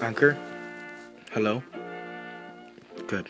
Anchor? 0.00 0.38
Hello? 1.32 1.60
Good. 3.08 3.28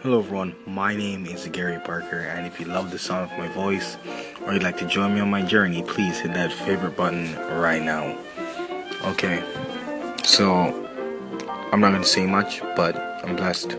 Hello, 0.00 0.20
everyone. 0.20 0.54
My 0.66 0.96
name 0.96 1.26
is 1.26 1.46
Gary 1.48 1.78
Parker, 1.78 2.20
and 2.20 2.46
if 2.46 2.58
you 2.58 2.64
love 2.64 2.90
the 2.90 2.98
sound 2.98 3.30
of 3.30 3.38
my 3.38 3.48
voice 3.48 3.98
or 4.44 4.54
you'd 4.54 4.62
like 4.62 4.78
to 4.78 4.86
join 4.86 5.14
me 5.14 5.20
on 5.20 5.30
my 5.30 5.42
journey, 5.42 5.82
please 5.82 6.18
hit 6.18 6.32
that 6.32 6.50
favorite 6.50 6.96
button 6.96 7.34
right 7.58 7.82
now. 7.82 8.16
Okay, 9.04 9.44
so 10.24 10.48
I'm 11.70 11.80
not 11.80 11.92
gonna 11.92 12.04
say 12.04 12.26
much, 12.26 12.62
but 12.74 12.96
I'm 13.22 13.36
blessed. 13.36 13.76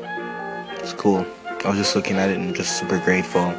It's 0.74 0.94
cool. 0.94 1.26
I 1.66 1.70
was 1.70 1.80
just 1.80 1.96
looking 1.96 2.18
at 2.18 2.30
it 2.30 2.38
and 2.38 2.56
just 2.56 2.78
super 2.78 3.00
grateful 3.00 3.52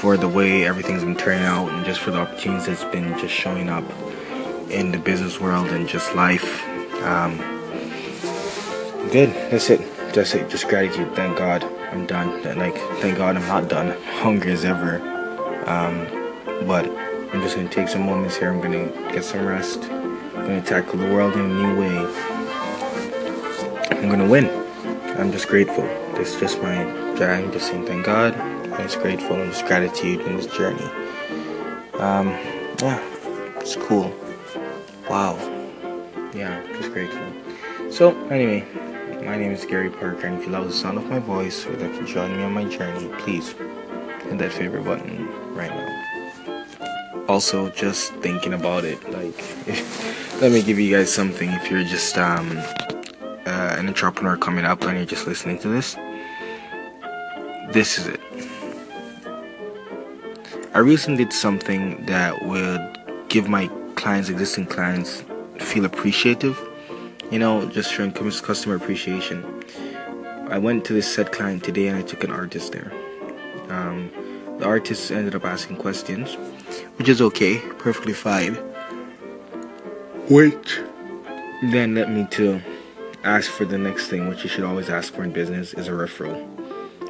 for 0.00 0.16
the 0.16 0.28
way 0.28 0.64
everything's 0.64 1.04
been 1.04 1.16
turning 1.16 1.44
out 1.44 1.68
and 1.68 1.84
just 1.84 2.00
for 2.00 2.12
the 2.12 2.18
opportunities 2.18 2.66
that's 2.66 2.84
been 2.84 3.18
just 3.18 3.34
showing 3.34 3.68
up 3.68 3.84
in 4.70 4.90
the 4.90 4.98
business 4.98 5.38
world 5.38 5.66
and 5.68 5.86
just 5.86 6.14
life. 6.14 6.64
Um, 7.02 7.57
good. 9.10 9.30
That's 9.50 9.70
it. 9.70 9.80
Just 10.12 10.34
it. 10.34 10.48
Just 10.50 10.68
gratitude. 10.68 11.14
Thank 11.14 11.38
God 11.38 11.64
I'm 11.92 12.06
done. 12.06 12.42
Like, 12.58 12.76
thank 13.00 13.16
God 13.16 13.36
I'm 13.36 13.46
not 13.48 13.68
done. 13.68 14.00
Hungry 14.22 14.52
as 14.52 14.64
ever. 14.64 14.96
Um, 15.66 16.06
but 16.66 16.86
I'm 17.32 17.40
just 17.42 17.56
gonna 17.56 17.68
take 17.68 17.88
some 17.88 18.06
moments 18.06 18.36
here. 18.36 18.52
I'm 18.52 18.60
gonna 18.60 18.88
get 19.12 19.24
some 19.24 19.46
rest. 19.46 19.82
I'm 19.84 20.46
gonna 20.46 20.62
tackle 20.62 20.98
the 20.98 21.06
world 21.06 21.34
in 21.34 21.40
a 21.40 21.48
new 21.48 21.80
way. 21.80 21.98
I'm 23.90 24.08
gonna 24.08 24.28
win. 24.28 24.48
I'm 25.18 25.32
just 25.32 25.48
grateful. 25.48 25.84
Is 26.18 26.34
just 26.40 26.60
my 26.62 26.84
journey. 27.16 27.50
Just 27.52 27.68
saying 27.68 27.86
thank 27.86 28.06
God. 28.06 28.34
I'm 28.36 28.82
just 28.82 29.00
grateful 29.00 29.40
and 29.40 29.52
just 29.52 29.66
gratitude 29.66 30.20
in 30.22 30.36
this 30.36 30.46
journey. 30.46 30.84
Um, 31.94 32.28
yeah, 32.80 33.00
it's 33.60 33.76
cool. 33.76 34.14
Wow. 35.08 35.36
Yeah, 36.34 36.62
just 36.76 36.92
grateful. 36.92 37.26
So, 37.90 38.16
anyway, 38.28 38.64
my 39.22 39.36
name 39.36 39.52
is 39.52 39.64
Gary 39.64 39.90
Parker, 39.90 40.26
and 40.26 40.38
if 40.38 40.46
you 40.46 40.52
love 40.52 40.66
the 40.66 40.72
sound 40.72 40.98
of 40.98 41.08
my 41.08 41.18
voice 41.18 41.66
or 41.66 41.74
that 41.76 41.94
can 41.94 42.06
join 42.06 42.36
me 42.36 42.42
on 42.42 42.52
my 42.52 42.64
journey, 42.64 43.08
please 43.18 43.52
hit 43.52 44.38
that 44.38 44.52
favorite 44.52 44.84
button 44.84 45.28
right 45.54 45.70
now. 45.70 47.24
Also, 47.28 47.68
just 47.70 48.14
thinking 48.16 48.54
about 48.54 48.84
it, 48.84 49.02
like, 49.10 49.36
let 50.40 50.52
me 50.52 50.62
give 50.62 50.78
you 50.78 50.94
guys 50.94 51.12
something 51.12 51.50
if 51.50 51.70
you're 51.70 51.84
just 51.84 52.16
um, 52.16 52.56
uh, 52.58 53.76
an 53.78 53.88
entrepreneur 53.88 54.36
coming 54.36 54.64
up 54.64 54.82
and 54.82 54.96
you're 54.96 55.06
just 55.06 55.26
listening 55.26 55.58
to 55.58 55.68
this. 55.68 55.94
This 57.72 57.98
is 57.98 58.06
it. 58.06 58.20
I 60.74 60.78
recently 60.78 61.24
did 61.24 61.32
something 61.32 62.06
that 62.06 62.46
would 62.46 63.28
give 63.28 63.48
my 63.48 63.68
clients, 63.96 64.28
existing 64.28 64.66
clients, 64.66 65.24
feel 65.58 65.84
appreciative. 65.84 66.67
You 67.30 67.38
know, 67.38 67.66
just 67.66 67.92
showing 67.92 68.12
customer 68.12 68.74
appreciation. 68.74 69.44
I 70.48 70.56
went 70.56 70.86
to 70.86 70.94
this 70.94 71.12
said 71.12 71.30
client 71.30 71.62
today 71.62 71.88
and 71.88 71.98
I 71.98 72.02
took 72.02 72.24
an 72.24 72.30
artist 72.30 72.72
there. 72.72 72.90
Um, 73.68 74.10
the 74.58 74.64
artist 74.64 75.10
ended 75.10 75.34
up 75.34 75.44
asking 75.44 75.76
questions, 75.76 76.34
which 76.96 77.08
is 77.08 77.20
okay, 77.20 77.58
perfectly 77.78 78.14
fine. 78.14 78.54
Which 80.30 80.80
then 81.62 81.94
led 81.94 82.10
me 82.10 82.26
to 82.30 82.62
ask 83.24 83.50
for 83.50 83.66
the 83.66 83.76
next 83.76 84.08
thing, 84.08 84.28
which 84.28 84.42
you 84.42 84.48
should 84.48 84.64
always 84.64 84.88
ask 84.88 85.12
for 85.12 85.22
in 85.22 85.30
business, 85.30 85.74
is 85.74 85.88
a 85.88 85.92
referral. 85.92 86.46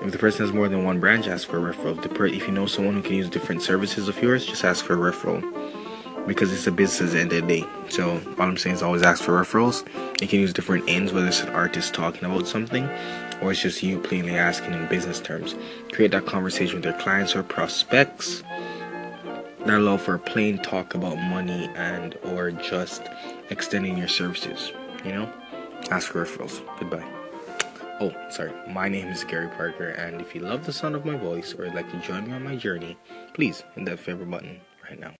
If 0.03 0.11
the 0.13 0.19
person 0.19 0.45
has 0.45 0.53
more 0.53 0.69
than 0.69 0.85
one 0.85 0.99
branch, 0.99 1.29
ask 1.29 1.49
for 1.49 1.59
a 1.59 1.73
referral. 1.73 2.35
If 2.35 2.47
you 2.47 2.53
know 2.53 2.67
someone 2.67 2.95
who 2.95 3.03
can 3.03 3.15
use 3.15 3.29
different 3.29 3.63
services 3.63 4.09
of 4.09 4.21
yours, 4.21 4.47
just 4.47 4.65
ask 4.65 4.85
for 4.85 4.95
a 4.95 5.13
referral. 5.13 5.43
Because 6.29 6.53
it's 6.53 6.67
a 6.69 6.73
business 6.73 7.11
at 7.11 7.15
the 7.15 7.21
end 7.21 7.33
of 7.33 7.49
the 7.49 7.61
day. 7.61 7.67
So 7.89 8.21
all 8.39 8.47
I'm 8.47 8.57
saying 8.57 8.77
is 8.77 8.83
always 8.83 9.03
ask 9.03 9.25
for 9.25 9.33
referrals. 9.33 9.85
You 10.21 10.29
can 10.29 10.39
use 10.39 10.53
different 10.53 10.89
ends, 10.89 11.13
whether 11.13 11.27
it's 11.27 11.41
an 11.41 11.49
artist 11.49 11.95
talking 11.95 12.25
about 12.25 12.47
something 12.47 12.89
or 13.41 13.53
it's 13.53 13.63
just 13.63 13.83
you 13.83 13.99
plainly 13.99 14.37
asking 14.37 14.75
in 14.75 14.87
business 14.89 15.21
terms. 15.21 15.55
Create 15.93 16.11
that 16.11 16.27
conversation 16.27 16.77
with 16.77 16.85
your 16.85 16.95
clients 16.95 17.35
or 17.35 17.43
prospects 17.43 18.43
that 19.65 19.75
allow 19.75 19.97
for 19.97 20.15
a 20.15 20.19
plain 20.19 20.59
talk 20.59 20.95
about 20.95 21.17
money 21.17 21.69
and 21.77 22.17
or 22.25 22.51
just 22.51 23.03
extending 23.51 23.97
your 23.97 24.09
services. 24.09 24.73
You 25.05 25.13
know? 25.13 25.33
Ask 25.91 26.13
for 26.13 26.25
referrals. 26.25 26.63
Goodbye. 26.79 27.07
Oh, 28.01 28.15
sorry. 28.31 28.53
My 28.71 28.89
name 28.89 29.09
is 29.09 29.25
Gary 29.25 29.49
Parker, 29.49 29.89
and 29.89 30.21
if 30.21 30.35
you 30.35 30.41
love 30.41 30.67
the 30.67 30.73
sound 30.73 30.95
of 30.95 31.05
my 31.05 31.17
voice 31.17 31.55
or 31.55 31.65
would 31.65 31.75
like 31.75 31.91
to 31.91 31.99
join 31.99 32.27
me 32.27 32.33
on 32.33 32.45
my 32.45 32.55
journey, 32.55 32.97
please 33.35 33.65
hit 33.75 33.87
that 33.87 33.99
favorite 33.99 34.31
button 34.31 34.61
right 34.89 35.01
now. 35.01 35.17